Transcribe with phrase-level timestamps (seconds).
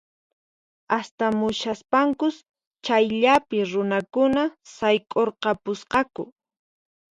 [0.97, 2.35] Astamushaspankus
[2.85, 4.43] chayllapi runakuna
[4.75, 6.23] sayk'urqapusqaku